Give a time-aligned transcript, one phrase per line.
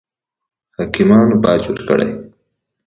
[0.75, 2.09] حاکمانو باج ورکړي.